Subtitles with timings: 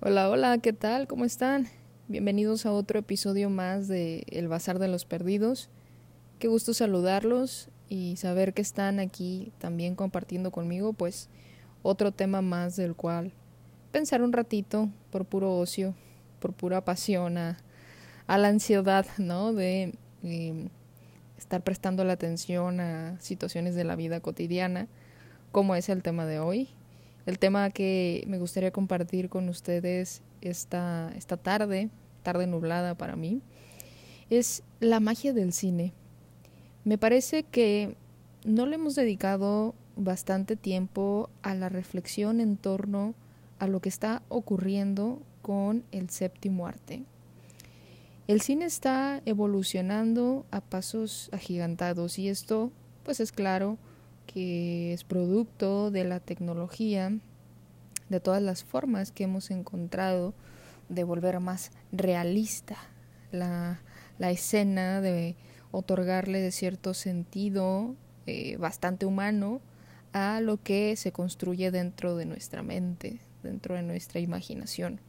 [0.00, 1.08] Hola, hola, ¿qué tal?
[1.08, 1.66] ¿Cómo están?
[2.06, 5.70] Bienvenidos a otro episodio más de El Bazar de los Perdidos.
[6.38, 11.28] Qué gusto saludarlos y saber que están aquí también compartiendo conmigo, pues
[11.82, 13.32] otro tema más del cual
[13.90, 15.96] pensar un ratito por puro ocio,
[16.38, 17.58] por pura pasión a,
[18.28, 19.52] la ansiedad, ¿no?
[19.52, 20.68] De em,
[21.36, 24.86] estar prestando la atención a situaciones de la vida cotidiana,
[25.50, 26.68] como es el tema de hoy.
[27.28, 31.90] El tema que me gustaría compartir con ustedes esta, esta tarde,
[32.22, 33.42] tarde nublada para mí,
[34.30, 35.92] es la magia del cine.
[36.84, 37.96] Me parece que
[38.46, 43.14] no le hemos dedicado bastante tiempo a la reflexión en torno
[43.58, 47.02] a lo que está ocurriendo con el séptimo arte.
[48.26, 52.72] El cine está evolucionando a pasos agigantados y esto
[53.04, 53.76] pues es claro
[54.32, 57.18] que es producto de la tecnología,
[58.08, 60.34] de todas las formas que hemos encontrado
[60.88, 62.76] de volver más realista
[63.32, 63.80] la,
[64.20, 65.36] escena, de
[65.70, 67.94] otorgarle de cierto sentido
[68.26, 69.60] eh, bastante humano
[70.12, 75.00] a lo que se construye dentro de nuestra mente, dentro de nuestra imaginación.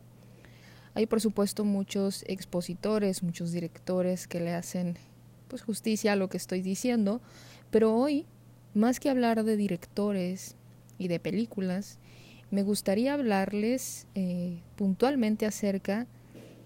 [0.93, 4.97] Hay por supuesto muchos expositores, muchos directores que le hacen
[5.47, 7.21] pues justicia a lo que estoy diciendo,
[7.71, 8.25] pero hoy,
[8.73, 10.55] más que hablar de directores
[10.97, 11.99] y de películas,
[12.51, 16.07] me gustaría hablarles eh, puntualmente acerca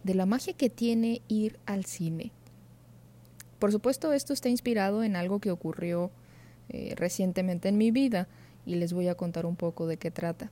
[0.03, 2.31] de la magia que tiene ir al cine.
[3.59, 6.11] Por supuesto, esto está inspirado en algo que ocurrió
[6.69, 8.27] eh, recientemente en mi vida
[8.65, 10.51] y les voy a contar un poco de qué trata.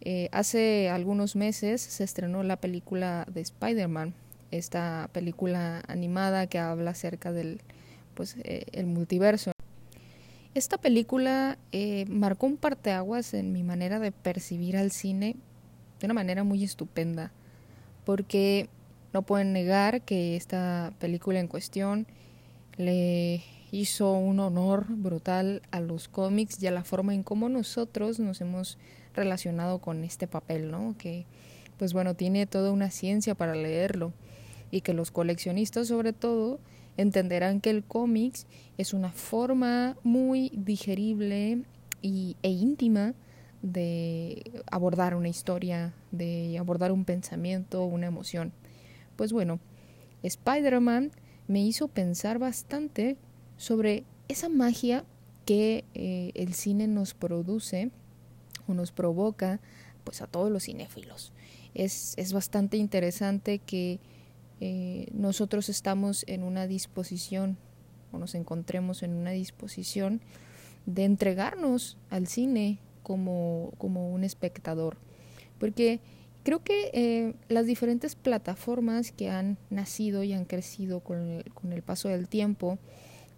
[0.00, 4.14] Eh, hace algunos meses se estrenó la película de Spider-Man,
[4.52, 7.60] esta película animada que habla acerca del
[8.14, 9.55] pues, el multiverso.
[10.56, 11.58] Esta película
[12.08, 15.36] marcó un parteaguas en mi manera de percibir al cine
[16.00, 17.30] de una manera muy estupenda,
[18.06, 18.70] porque
[19.12, 22.06] no pueden negar que esta película en cuestión
[22.78, 28.18] le hizo un honor brutal a los cómics y a la forma en cómo nosotros
[28.18, 28.78] nos hemos
[29.14, 30.94] relacionado con este papel, ¿no?
[30.96, 31.26] Que
[31.76, 34.14] pues bueno, tiene toda una ciencia para leerlo
[34.70, 36.60] y que los coleccionistas sobre todo
[36.96, 38.46] entenderán que el cómics
[38.78, 41.62] es una forma muy digerible
[42.02, 43.14] y, e íntima
[43.62, 48.52] de abordar una historia, de abordar un pensamiento, una emoción.
[49.16, 49.60] Pues bueno,
[50.22, 51.10] Spider-Man
[51.48, 53.16] me hizo pensar bastante
[53.56, 55.04] sobre esa magia
[55.44, 57.90] que eh, el cine nos produce
[58.66, 59.60] o nos provoca
[60.04, 61.32] pues a todos los cinéfilos.
[61.74, 64.00] Es, es bastante interesante que
[64.60, 67.56] eh, nosotros estamos en una disposición
[68.12, 70.20] o nos encontremos en una disposición
[70.86, 74.96] de entregarnos al cine como, como un espectador.
[75.58, 76.00] Porque
[76.46, 81.72] Creo que eh, las diferentes plataformas que han nacido y han crecido con el, con
[81.72, 82.78] el paso del tiempo,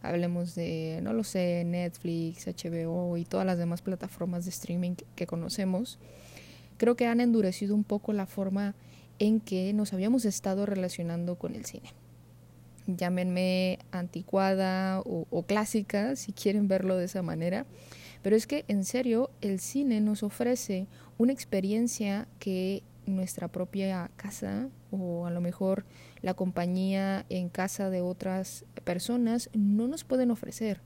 [0.03, 5.27] hablemos de, no lo sé, Netflix, HBO y todas las demás plataformas de streaming que
[5.27, 5.99] conocemos,
[6.77, 8.75] creo que han endurecido un poco la forma
[9.19, 11.93] en que nos habíamos estado relacionando con el cine.
[12.87, 17.67] Llámenme anticuada o, o, clásica, si quieren verlo de esa manera,
[18.23, 20.87] pero es que en serio el cine nos ofrece
[21.19, 25.85] una experiencia que nuestra propia casa o a lo mejor
[26.23, 30.81] la compañía en casa de otras personas no nos pueden ofrecer.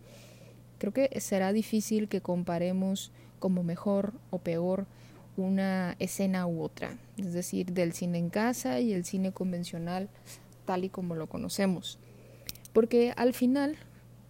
[0.78, 4.87] Creo que será difícil que comparemos como mejor o peor
[5.37, 10.09] una escena u otra, es decir, del cine en casa y el cine convencional
[10.65, 11.98] tal y como lo conocemos.
[12.72, 13.76] Porque al final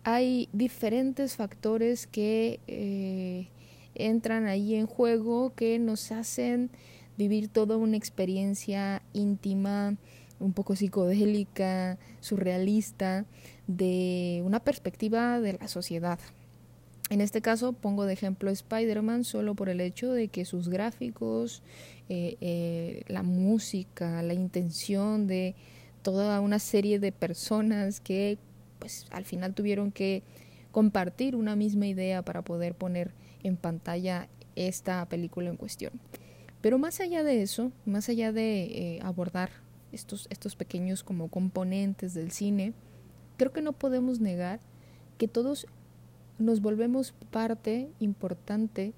[0.05, 3.49] hay diferentes factores que eh,
[3.95, 6.71] entran ahí en juego que nos hacen
[7.17, 9.97] vivir toda una experiencia íntima,
[10.41, 13.27] un poco psicodélica, surrealista,
[13.67, 16.19] de una perspectiva de la sociedad.
[17.13, 21.63] En este caso pongo de ejemplo Spider-Man solo por el hecho de que sus gráficos,
[22.09, 25.55] eh, eh, la música, la intención de
[26.01, 28.39] toda una serie de personas que
[28.79, 30.23] pues al final tuvieron que
[30.71, 33.13] compartir una misma idea para poder poner
[33.43, 35.93] en pantalla esta película en cuestión.
[36.63, 39.51] Pero más allá de eso, más allá de eh, abordar
[39.93, 42.73] estos, estos pequeños como componentes del cine,
[43.37, 44.61] creo que no podemos negar
[45.19, 45.67] que todos
[46.43, 48.93] nos volvemos parte importante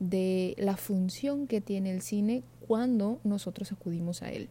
[0.00, 4.48] de la función que tiene el cine cuando nosotros acudimos a él.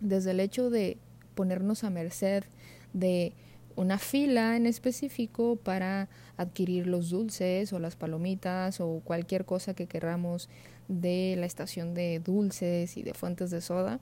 [0.00, 0.98] Desde el hecho de
[1.34, 2.44] ponernos a merced
[2.92, 3.32] de
[3.76, 9.86] una fila en específico para adquirir los dulces o las palomitas o cualquier cosa que
[9.86, 10.48] queramos
[10.88, 14.00] de la estación de dulces y de fuentes de soda.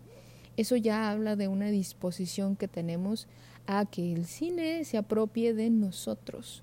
[0.56, 3.26] Eso ya habla de una disposición que tenemos
[3.66, 6.62] a que el cine se apropie de nosotros.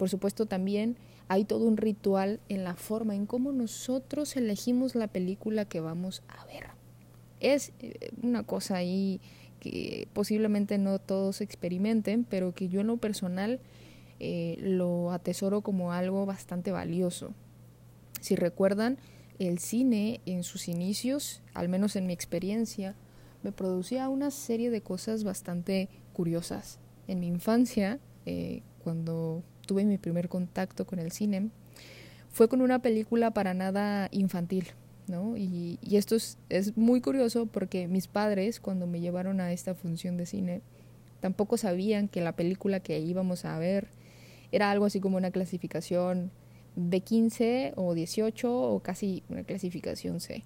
[0.00, 0.96] Por supuesto también
[1.28, 6.22] hay todo un ritual en la forma en cómo nosotros elegimos la película que vamos
[6.26, 6.68] a ver.
[7.38, 9.20] Es eh, una cosa ahí
[9.58, 13.60] que posiblemente no todos experimenten, pero que yo en lo personal
[14.20, 17.34] eh, lo atesoro como algo bastante valioso.
[18.22, 18.96] Si recuerdan,
[19.38, 22.96] el cine en sus inicios, al menos en mi experiencia,
[23.42, 26.78] me producía una serie de cosas bastante curiosas.
[27.06, 31.48] En mi infancia, eh, cuando tuve mi primer contacto con el cine,
[32.32, 34.66] fue con una película para nada infantil,
[35.06, 35.36] ¿no?
[35.36, 40.16] Y, esto es, es, muy curioso porque mis padres, cuando me llevaron a esta función
[40.16, 40.60] de cine,
[41.20, 43.86] tampoco sabían que la película que íbamos a ver
[44.50, 46.32] era algo así como una clasificación
[46.74, 50.42] de 15 o 18 o casi una clasificación C.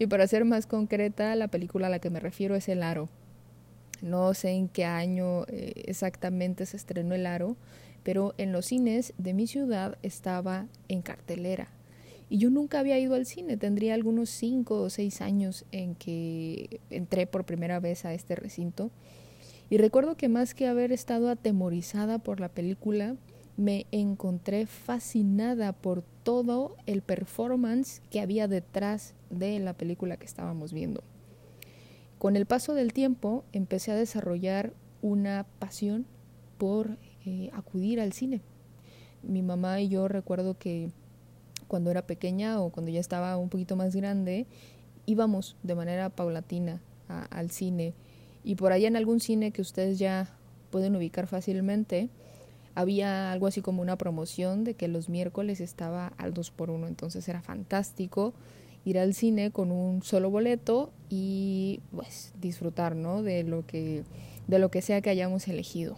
[0.00, 3.08] Y para ser más concreta, la película a la que me refiero es El Aro.
[4.02, 7.56] No sé en qué año eh, exactamente se estrenó El Aro,
[8.02, 11.68] pero en los cines de mi ciudad estaba en cartelera.
[12.28, 16.80] Y yo nunca había ido al cine, tendría algunos cinco o seis años en que
[16.90, 18.90] entré por primera vez a este recinto.
[19.68, 23.16] Y recuerdo que más que haber estado atemorizada por la película,
[23.56, 30.72] me encontré fascinada por todo el performance que había detrás de la película que estábamos
[30.72, 31.02] viendo.
[32.18, 34.72] Con el paso del tiempo empecé a desarrollar
[35.02, 36.06] una pasión
[36.58, 36.98] por
[37.30, 38.40] eh, acudir al cine.
[39.22, 40.90] Mi mamá y yo recuerdo que
[41.68, 44.46] cuando era pequeña o cuando ya estaba un poquito más grande,
[45.06, 46.80] íbamos de manera paulatina
[47.30, 47.94] al cine.
[48.42, 50.28] Y por allá en algún cine que ustedes ya
[50.70, 52.08] pueden ubicar fácilmente,
[52.74, 56.86] había algo así como una promoción de que los miércoles estaba al 2 por 1
[56.86, 58.32] entonces era fantástico
[58.84, 63.22] ir al cine con un solo boleto y pues disfrutar, ¿no?
[63.22, 64.04] de lo que
[64.46, 65.96] de lo que sea que hayamos elegido.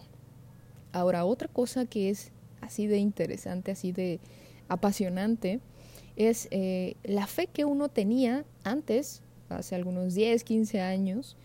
[0.93, 2.31] Ahora, otra cosa que es
[2.61, 4.19] así de interesante, así de
[4.69, 5.59] apasionante,
[6.15, 11.35] es eh, la fe que uno tenía antes, hace algunos 10, 15 años,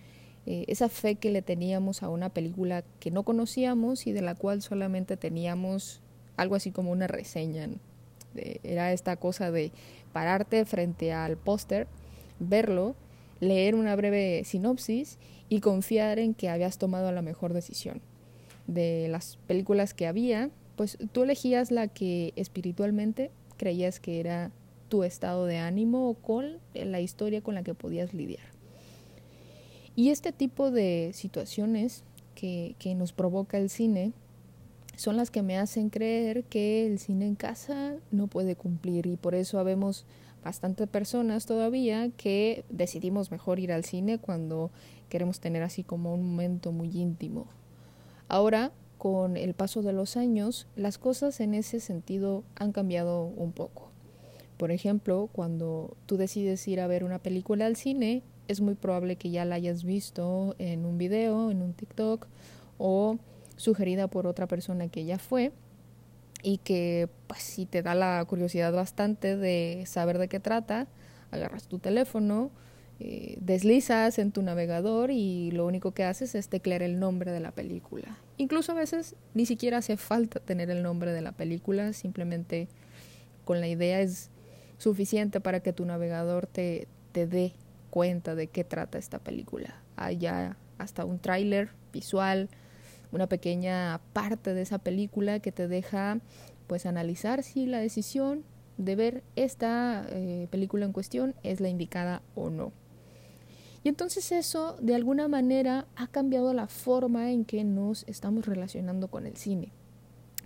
[0.44, 4.34] eh, esa fe que le teníamos a una película que no conocíamos y de la
[4.34, 6.02] cual solamente teníamos
[6.36, 7.68] algo así como una reseña.
[8.62, 9.72] era esta cosa de
[10.12, 11.86] pararte frente al póster,
[12.38, 12.94] verlo,
[13.40, 15.18] leer una breve sinopsis
[15.48, 18.02] y confiar en que habías tomado la mejor decisión.
[18.68, 24.52] De las películas que había, pues tú elegías la que espiritualmente creías que era
[24.88, 28.46] tu estado de ánimo o con la historia con la que podías lidiar.
[29.96, 32.04] Y este tipo de situaciones
[32.36, 34.12] que, que nos provoca el cine
[34.96, 39.16] son las que me hacen creer que el cine en casa no puede cumplir y
[39.16, 40.06] por eso habemos
[40.44, 44.70] bastantes personas todavía que decidimos mejor ir al cine cuando
[45.08, 47.46] queremos tener así como un momento muy íntimo.
[48.28, 53.52] Ahora, con el paso de los años, las cosas en ese sentido han cambiado un
[53.52, 53.90] poco.
[54.58, 59.16] Por ejemplo, cuando tú decides ir a ver una película al cine, es muy probable
[59.16, 62.26] que ya la hayas visto en un video, en un TikTok
[62.76, 63.19] o
[63.56, 65.52] sugerida por otra persona que ya fue
[66.42, 70.86] y que pues si te da la curiosidad bastante de saber de qué trata,
[71.30, 72.50] agarras tu teléfono,
[73.00, 77.38] eh, deslizas en tu navegador y lo único que haces es teclear el nombre de
[77.38, 78.18] la película.
[78.38, 82.68] Incluso a veces ni siquiera hace falta tener el nombre de la película, simplemente
[83.44, 84.30] con la idea es
[84.78, 87.52] suficiente para que tu navegador te, te dé
[87.90, 89.80] cuenta de qué trata esta película.
[89.96, 92.49] Hay ya hasta un tráiler visual,
[93.12, 96.18] una pequeña parte de esa película que te deja
[96.66, 98.44] pues analizar si la decisión
[98.76, 102.73] de ver esta eh, película en cuestión es la indicada o no.
[103.85, 109.08] Y entonces eso de alguna manera ha cambiado la forma en que nos estamos relacionando
[109.08, 109.73] con el cine.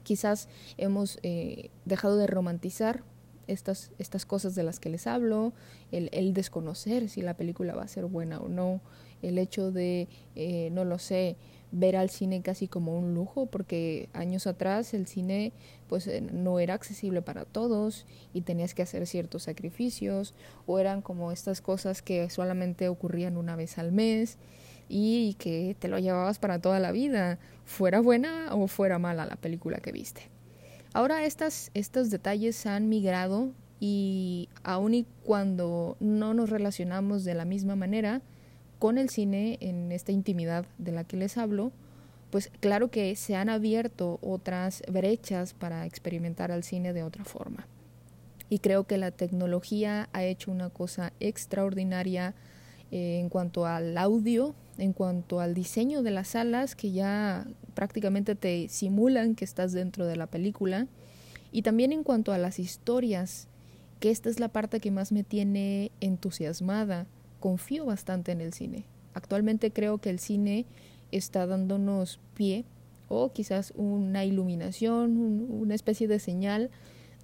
[0.02, 3.04] Quizás hemos eh, dejado de romantizar
[3.46, 5.52] estas, estas cosas de las que les hablo,
[5.90, 8.80] el, el, desconocer si la película va a ser buena o no,
[9.22, 11.36] el hecho de, eh, no lo sé,
[11.72, 15.52] ver al cine casi como un lujo, porque años atrás el cine
[15.88, 20.34] pues eh, no era accesible para todos y tenías que hacer ciertos sacrificios,
[20.66, 24.38] o eran como estas cosas que solamente ocurrían una vez al mes
[24.88, 29.36] y que te lo llevabas para toda la vida, fuera buena o fuera mala la
[29.36, 30.28] película que viste.
[30.92, 33.50] Ahora estas, estos detalles han migrado
[33.80, 38.20] y aun y cuando no nos relacionamos de la misma manera
[38.82, 41.70] con el cine en esta intimidad de la que les hablo,
[42.30, 47.68] pues claro que se han abierto otras brechas para experimentar al cine de otra forma.
[48.50, 52.34] Y creo que la tecnología ha hecho una cosa extraordinaria
[52.90, 58.34] eh, en cuanto al audio, en cuanto al diseño de las salas que ya prácticamente
[58.34, 60.88] te simulan que estás dentro de la película
[61.52, 63.46] y también en cuanto a las historias,
[64.00, 67.06] que esta es la parte que más me tiene entusiasmada.
[67.42, 68.84] Confío bastante en el cine.
[69.14, 70.64] Actualmente creo que el cine
[71.10, 72.64] está dándonos pie
[73.08, 76.70] o quizás una iluminación, una especie de señal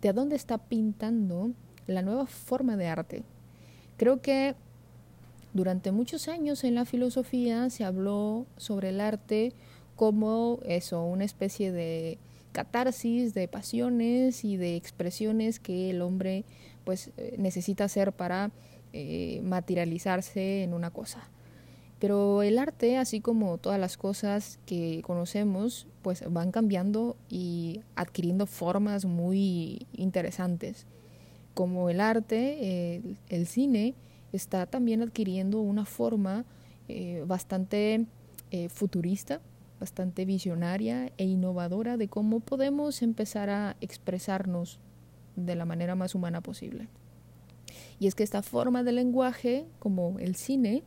[0.02, 1.52] de a dónde está pintando
[1.86, 3.22] la nueva forma de arte.
[3.96, 4.56] Creo que
[5.54, 9.52] durante muchos años en la filosofía se habló sobre el arte
[9.94, 12.18] como eso, una especie de
[12.50, 16.44] catarsis, de pasiones y de expresiones que el hombre
[16.82, 18.50] pues eh, necesita hacer para
[18.92, 21.28] eh, materializarse en una cosa.
[21.98, 28.46] Pero el arte, así como todas las cosas que conocemos, pues van cambiando y adquiriendo
[28.46, 30.86] formas muy interesantes.
[31.54, 33.96] Como el arte, el cine
[34.32, 36.44] está también adquiriendo una forma
[36.88, 38.06] eh, bastante
[38.50, 39.40] eh, futurista,
[39.80, 44.80] bastante visionaria e innovadora de cómo podemos empezar a expresarnos
[45.36, 46.88] de la manera más humana posible.
[48.00, 50.82] Y es que esta forma de lenguaje, como el cine,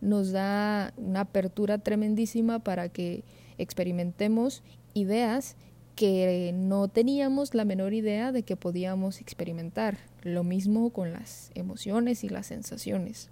[0.00, 3.24] nos da una apertura tremendísima para que
[3.58, 4.62] experimentemos
[4.94, 5.56] ideas
[5.94, 9.98] que no teníamos la menor idea de que podíamos experimentar.
[10.22, 13.30] Lo mismo con las emociones y las sensaciones.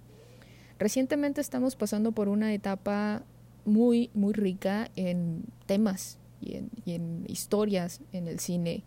[0.79, 3.23] Recientemente estamos pasando por una etapa
[3.65, 8.83] muy, muy rica en temas y en, historias en el cine.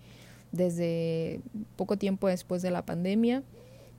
[0.52, 1.40] Desde
[1.76, 3.42] poco tiempo después de la pandemia,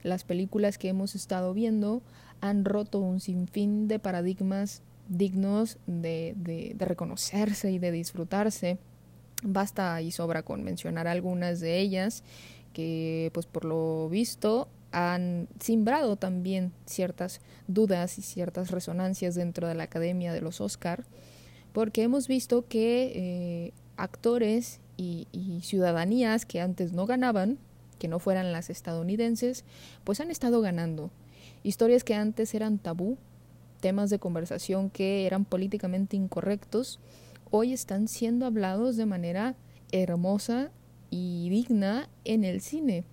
[0.06, 2.04] las películas que hemos estado viendo
[2.40, 8.78] han roto un sinfín de paradigmas dignos de, de, reconocerse y de disfrutarse.
[9.44, 12.24] Basta y sobra con mencionar algunas de ellas
[12.72, 19.74] que, pues por lo visto, han simbrado también ciertas dudas y ciertas resonancias dentro de
[19.74, 21.04] la Academia de los Oscar,
[21.74, 25.28] porque hemos visto que eh, actores y
[25.64, 27.58] ciudadanías que antes no ganaban,
[27.98, 29.66] que no fueran las estadounidenses,
[30.04, 31.12] pues han estado ganando.
[31.64, 33.18] Historias que antes eran tabú,
[33.80, 37.00] temas de conversación que eran políticamente incorrectos,
[37.52, 39.56] hoy están siendo hablados de manera
[39.92, 40.72] hermosa
[41.10, 43.04] y digna en el cine.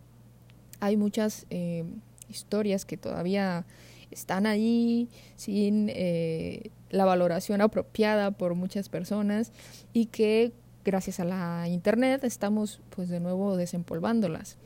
[0.80, 1.84] Hay muchas eh,
[2.28, 3.66] historias que todavía
[4.10, 9.52] están ahí sin eh, la valoración apropiada por muchas personas
[9.92, 10.52] y que
[10.84, 14.58] gracias a la internet estamos pues de nuevo desempolvándolas.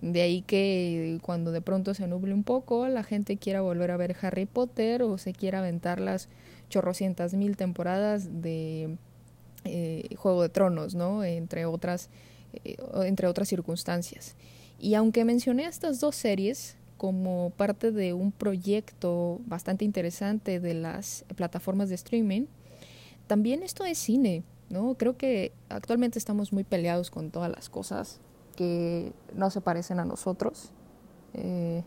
[0.00, 3.98] De ahí que cuando de pronto se nuble un poco, la gente quiera volver a
[3.98, 6.28] ver Harry Potter o se quiera aventar las
[6.70, 8.96] chorrocientas mil temporadas de
[9.64, 11.22] eh, Juego de Tronos, ¿no?
[11.22, 12.08] Entre otras,
[12.64, 14.36] eh, entre otras circunstancias.
[14.78, 21.26] Y aunque mencioné estas dos series como parte de un proyecto bastante interesante de las
[21.36, 22.46] plataformas de streaming,
[23.26, 24.94] también esto es cine, ¿no?
[24.94, 28.18] Creo que actualmente estamos muy peleados con todas las cosas
[28.60, 30.70] que no se parecen a nosotros.
[31.32, 31.82] Eh,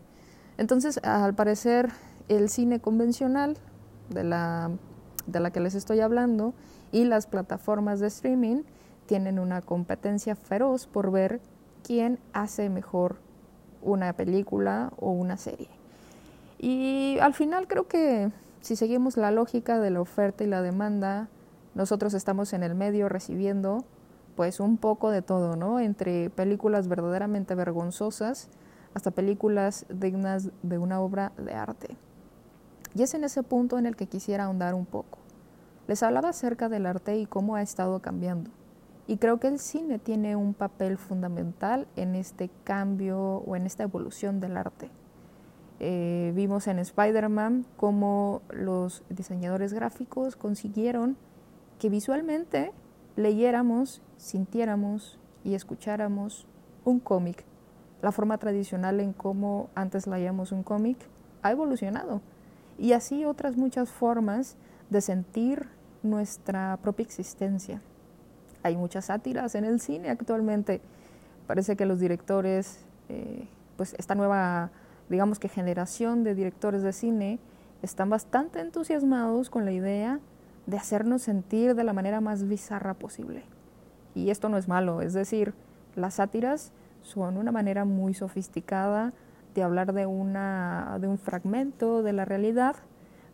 [0.58, 1.92] entonces, al parecer,
[2.28, 3.56] el cine convencional
[4.10, 4.72] de la,
[5.28, 6.52] de la que les estoy hablando
[6.90, 8.62] y las plataformas de streaming
[9.06, 11.40] tienen una competencia feroz por ver
[11.84, 13.18] quién hace mejor
[13.80, 15.68] una película o una serie.
[16.58, 21.28] Y al final creo que si seguimos la lógica de la oferta y la demanda,
[21.76, 23.84] nosotros estamos en el medio recibiendo
[24.36, 25.80] pues un poco de todo, ¿no?
[25.80, 28.48] Entre películas verdaderamente vergonzosas
[28.94, 31.96] hasta películas dignas de una obra de arte.
[32.94, 35.18] Y es en ese punto en el que quisiera ahondar un poco.
[35.88, 38.50] Les hablaba acerca del arte y cómo ha estado cambiando.
[39.06, 43.82] Y creo que el cine tiene un papel fundamental en este cambio o en esta
[43.82, 44.90] evolución del arte.
[45.80, 51.16] Eh, vimos en Spider-Man cómo los diseñadores gráficos consiguieron
[51.78, 52.72] que visualmente
[53.16, 56.46] leyéramos, sintiéramos y escucháramos
[56.84, 57.44] un cómic.
[58.02, 60.98] La forma tradicional en cómo antes leíamos un cómic
[61.42, 62.20] ha evolucionado.
[62.78, 64.56] Y así otras muchas formas
[64.90, 65.68] de sentir
[66.02, 67.80] nuestra propia existencia.
[68.62, 70.80] Hay muchas sátiras en el cine actualmente.
[71.46, 74.70] Parece que los directores, eh, pues esta nueva,
[75.08, 77.38] digamos que generación de directores de cine,
[77.82, 80.20] están bastante entusiasmados con la idea
[80.66, 83.44] de hacernos sentir de la manera más bizarra posible.
[84.14, 85.54] Y esto no es malo, es decir,
[85.96, 89.12] las sátiras son una manera muy sofisticada
[89.54, 92.76] de hablar de, una, de un fragmento de la realidad,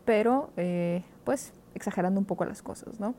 [0.04, 3.14] pero eh, pues exagerando un poco las cosas, ¿no?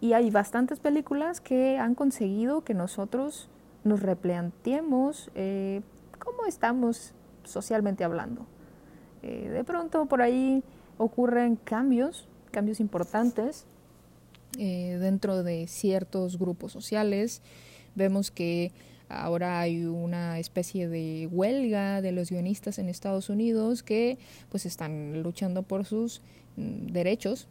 [0.00, 3.50] Y hay bastantes películas que han conseguido que nosotros
[3.84, 5.82] nos replanteemos eh,
[6.18, 8.46] cómo estamos socialmente hablando.
[9.22, 10.62] Eh, de pronto por ahí
[10.98, 13.66] ocurren cambios, cambios importantes
[14.58, 17.40] eh, dentro de ciertos grupos sociales.
[17.94, 18.72] Vemos que
[19.08, 25.22] ahora hay una especie de huelga de los guionistas en Estados Unidos que pues están
[25.22, 26.20] luchando por sus
[26.56, 27.46] mm, derechos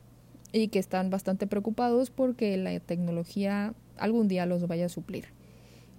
[0.51, 5.27] y que están bastante preocupados porque la tecnología algún día los vaya a suplir.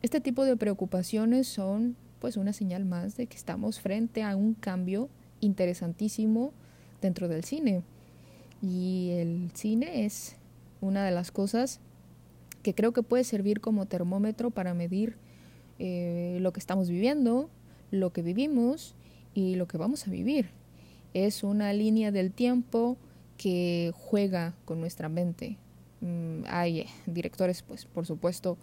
[0.03, 4.53] Este tipo de preocupaciones son pues una señal más de que estamos frente a un
[4.53, 5.09] cambio
[5.41, 6.53] interesantísimo
[7.01, 7.85] dentro del cine.
[8.63, 10.37] Y el cine es
[10.81, 11.81] una de las cosas
[12.63, 15.17] que creo que puede servir como termómetro para medir
[15.79, 17.51] eh, lo que estamos viviendo,
[17.91, 18.95] lo que vivimos
[19.35, 20.51] y lo que vamos a vivir.
[21.15, 22.97] Es una línea del tiempo
[23.37, 25.57] que juega con nuestra mente.
[26.01, 28.59] Mm, hay directores, pues por supuesto,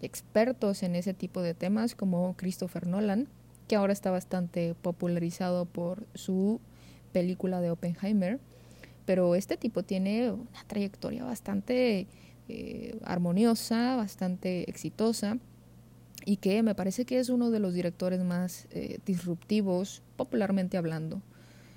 [0.00, 3.28] expertos en ese tipo de temas como Christopher Nolan,
[3.68, 6.60] que ahora está bastante popularizado por su
[7.12, 8.40] película de Oppenheimer,
[9.06, 12.06] pero este tipo tiene una trayectoria bastante
[12.48, 15.38] eh, armoniosa, bastante exitosa
[16.24, 21.22] y que me parece que es uno de los directores más eh, disruptivos, popularmente hablando.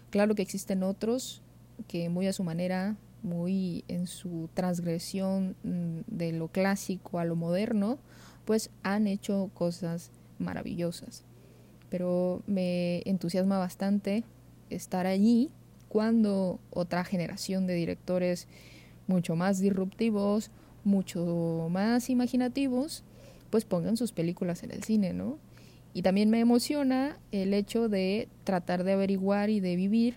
[0.09, 1.43] Claro que existen otros
[1.87, 7.35] que muy a su manera, muy en su transgresión mm, de lo clásico a lo
[7.35, 7.99] moderno,
[8.45, 11.23] pues han hecho cosas maravillosas.
[11.89, 14.23] Pero me entusiasma bastante
[14.71, 15.51] estar allí
[15.89, 18.47] cuando otra generación de directores
[19.07, 20.51] mucho más disruptivos,
[20.83, 23.03] mucho más imaginativos,
[23.49, 25.37] pues pongan sus películas en el cine, ¿no?
[25.93, 30.15] Y también me emociona el hecho de tratar de averiguar y de vivir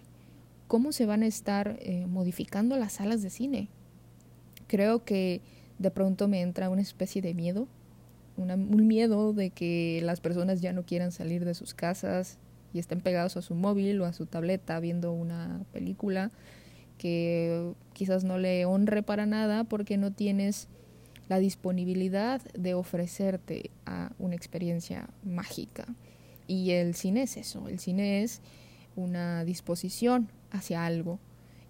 [0.69, 3.69] cómo se van a estar eh, modificando las salas de cine.
[4.69, 5.41] Creo que
[5.79, 7.67] de pronto me entra una especie de miedo
[8.37, 12.39] un miedo de que las personas ya no quieran salir de sus casas
[12.73, 16.31] y estén pegados a su móvil o a su tableta viendo una película
[16.99, 20.69] que quizás no le honre para nada porque no tienes
[21.29, 25.87] la disponibilidad de ofrecerte a una experiencia mágica.
[26.47, 28.41] Y el cine es eso, el cine es
[28.97, 31.19] una disposición hacia algo,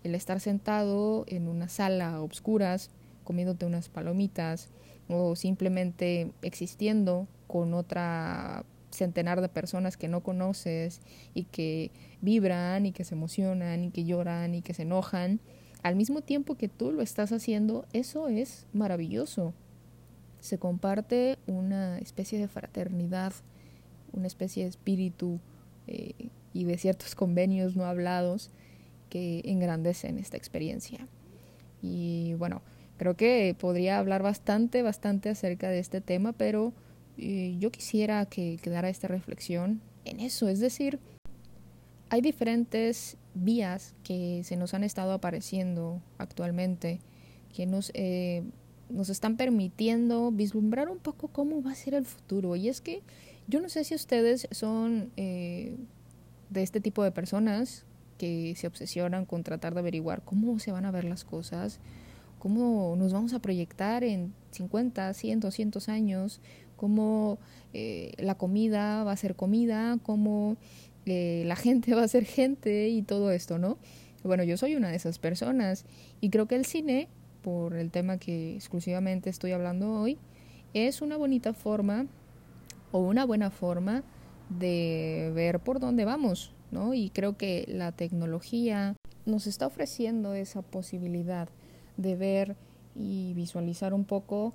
[0.02, 2.90] el estar sentado en una sala a obscuras,
[3.24, 4.68] comiéndote unas palomitas,
[5.08, 11.00] o simplemente existiendo con otra centenar de personas que no conoces
[11.35, 15.40] y que vibran y que se emocionan y que lloran y que se enojan,
[15.83, 19.52] al mismo tiempo que tú lo estás haciendo, eso es maravilloso.
[20.40, 23.33] Se comparte una especie de fraternidad,
[24.12, 25.40] una especie de espíritu
[25.87, 28.50] eh, y de ciertos convenios no hablados
[29.09, 31.07] que engrandecen esta experiencia.
[31.83, 32.62] Y bueno,
[33.02, 36.72] Creo que podría hablar bastante, bastante acerca de este tema, pero
[37.18, 40.98] eh, yo quisiera que quedara esta reflexión en eso, es decir,
[42.11, 47.01] hay diferentes vías que se nos han estado apareciendo actualmente,
[47.55, 48.42] que nos, eh,
[48.90, 52.57] nos están permitiendo vislumbrar un poco cómo va a ser el futuro.
[52.57, 53.03] Y es que
[53.48, 55.77] yo no sé si ustedes son eh,
[56.51, 57.85] de este tipo de personas
[58.18, 61.81] que se obsesionan con tratar de averiguar cómo se van a ver las cosas,
[62.38, 66.40] cómo nos vamos a proyectar en 50, 100, 200 años,
[66.82, 67.38] cómo
[67.74, 70.56] eh, la comida va a ser comida, cómo
[71.06, 73.78] eh, la gente va a ser gente y todo esto, ¿no?
[74.24, 75.84] Bueno, yo soy una de esas personas
[76.20, 77.06] y creo que el cine,
[77.40, 80.18] por el tema que exclusivamente estoy hablando hoy,
[80.74, 82.06] es una bonita forma
[82.90, 84.02] o una buena forma
[84.48, 86.94] de ver por dónde vamos, ¿no?
[86.94, 91.48] Y creo que la tecnología nos está ofreciendo esa posibilidad
[91.96, 92.56] de ver
[92.96, 94.52] y visualizar un poco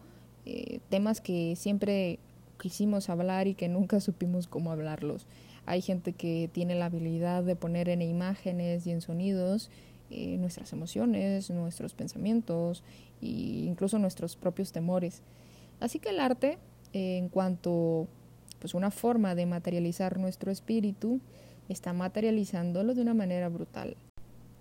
[0.49, 2.19] eh, temas que siempre
[2.57, 5.27] quisimos hablar y que nunca supimos cómo hablarlos.
[5.65, 9.69] Hay gente que tiene la habilidad de poner en imágenes y en sonidos
[10.09, 12.83] eh, nuestras emociones, nuestros pensamientos
[13.21, 15.21] e incluso nuestros propios temores.
[15.81, 16.57] Así que el arte,
[16.93, 18.07] en cuanto
[18.59, 21.19] pues una forma de materializar nuestro espíritu,
[21.67, 23.97] está materializándolo de una manera brutal.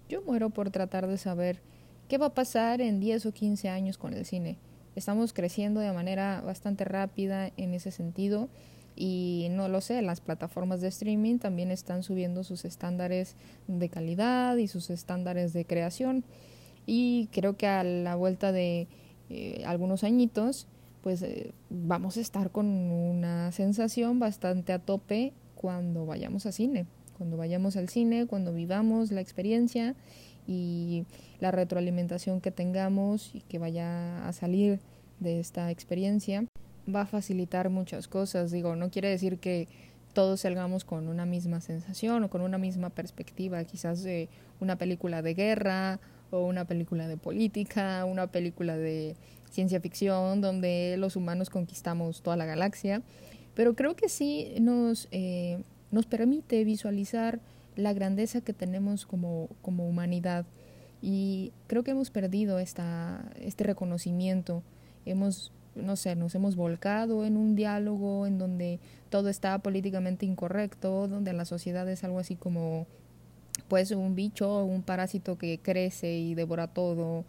[0.09, 1.61] Yo muero por tratar de saber
[2.09, 4.59] ¿Qué va a pasar en 10 o 15 años con el cine?
[4.97, 8.49] Estamos creciendo de manera bastante rápida en ese sentido.
[8.97, 13.37] Y no lo sé, las plataformas de streaming también están subiendo sus estándares
[13.69, 16.25] de calidad y sus estándares de creación.
[16.87, 18.89] Y creo que a la vuelta de
[19.29, 20.67] eh, algunos añitos
[21.07, 26.87] pues eh, vamos a estar con una sensación bastante a tope cuando vayamos al cine,
[27.17, 29.95] cuando vayamos al cine, cuando vivamos la experiencia
[30.47, 31.05] y
[31.41, 34.81] la retroalimentación que tengamos y que vaya a salir
[35.21, 36.45] de esta experiencia
[36.93, 38.51] va a facilitar muchas cosas.
[38.51, 39.69] Digo, no quiere decir que
[40.13, 44.29] todos salgamos con una misma sensación o con una misma perspectiva, quizás de
[44.61, 49.15] una película de guerra o una película de política, una película de
[49.51, 53.03] ciencia ficción donde los humanos conquistamos toda la galaxia,
[53.55, 57.41] pero creo que sí nos, eh, nos permite visualizar
[57.77, 60.47] la grandeza que tenemos como, como humanidad.
[61.01, 64.63] Y creo que hemos perdido esta, este reconocimiento,
[65.05, 71.07] hemos no sé, nos hemos volcado en un diálogo en donde todo está políticamente incorrecto,
[71.07, 72.87] donde la sociedad es algo así como
[73.69, 77.25] pues un bicho, un parásito que crece y devora todo.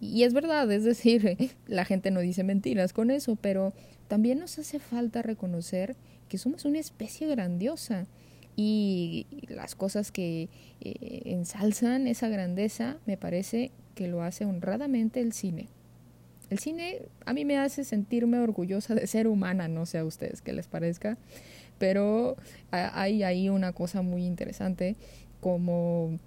[0.00, 3.72] Y es verdad, es decir, la gente no dice mentiras con eso, pero
[4.08, 5.96] también nos hace falta reconocer
[6.28, 8.06] que somos una especie grandiosa
[8.56, 10.48] y las cosas que
[10.80, 15.68] eh, ensalzan esa grandeza me parece que lo hace honradamente el cine.
[16.50, 20.42] El cine a mí me hace sentirme orgullosa de ser humana, no sé a ustedes
[20.42, 21.16] qué les parezca,
[21.78, 22.36] pero
[22.70, 24.96] hay ahí una cosa muy interesante
[25.40, 26.18] como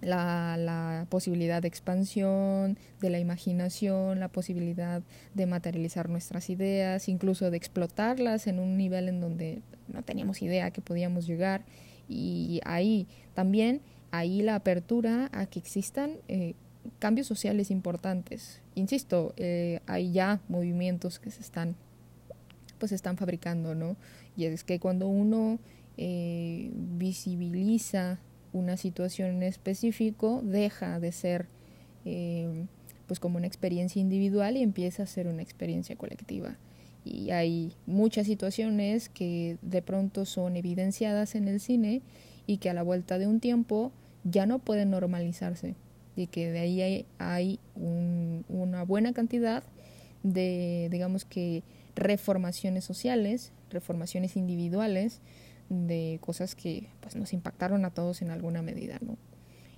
[0.00, 5.02] la, la, posibilidad de expansión, de la imaginación, la posibilidad
[5.34, 10.70] de materializar nuestras ideas, incluso de explotarlas en un nivel en donde no teníamos idea
[10.70, 11.64] que podíamos llegar.
[12.08, 16.54] Y ahí también, ahí la apertura a que existan eh,
[16.98, 18.60] cambios sociales importantes.
[18.74, 21.76] Insisto, eh, hay ya movimientos que se están,
[22.78, 23.96] pues están fabricando, ¿no?
[24.36, 25.58] Y es que cuando uno
[25.96, 28.18] eh, visibiliza
[28.52, 31.46] una situación en específico deja de ser
[32.04, 32.66] eh,
[33.06, 36.56] pues como una experiencia individual y empieza a ser una experiencia colectiva.
[37.04, 42.02] Y hay muchas situaciones que de pronto son evidenciadas en el cine
[42.46, 43.92] y que a la vuelta de un tiempo
[44.24, 45.74] ya no pueden normalizarse
[46.16, 49.62] y que de ahí hay, hay un, una buena cantidad
[50.22, 51.62] de, digamos que,
[51.96, 55.20] reformaciones sociales, reformaciones individuales,
[55.70, 59.16] de cosas que pues nos impactaron a todos en alguna medida, ¿no?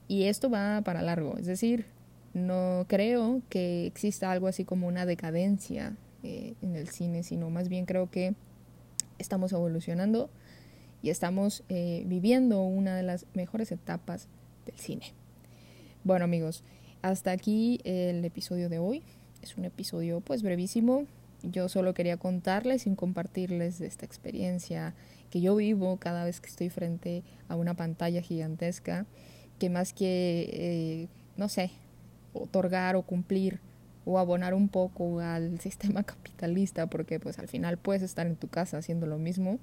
[0.09, 1.87] Y esto va para largo, es decir,
[2.35, 7.68] no creo que exista algo así como una decadencia eh, en el cine, sino más
[7.68, 8.35] bien creo que
[9.18, 10.31] estamos evolucionando
[11.02, 14.28] y estamos eh, viviendo una de las mejores etapas
[14.66, 15.12] del cine.
[16.05, 16.64] Bueno amigos,
[17.02, 19.02] hasta aquí el episodio de hoy.
[19.42, 21.07] Es un episodio pues brevísimo.
[21.42, 24.94] Yo solo quería contarles y compartirles esta experiencia
[25.33, 29.07] que yo vivo cada vez que estoy frente a una pantalla gigantesca,
[29.59, 31.71] que más que, eh, no sé,
[32.35, 33.59] otorgar o cumplir
[34.05, 38.49] o abonar un poco al sistema capitalista, porque pues al final puedes estar en tu
[38.49, 39.59] casa haciendo lo mismo,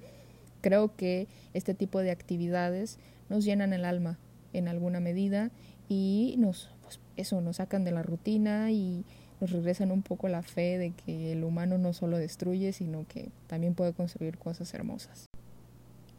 [0.61, 2.97] creo que este tipo de actividades
[3.29, 4.17] nos llenan el alma
[4.53, 5.51] en alguna medida
[5.87, 9.05] y nos, pues, eso, nos sacan de la rutina y
[9.39, 13.29] nos regresan un poco la fe de que el humano no solo destruye, sino que
[13.45, 15.28] también puede construir cosas hermosas.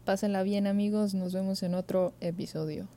[0.05, 2.87] Pásenla bien amigos, nos vemos en otro episodio.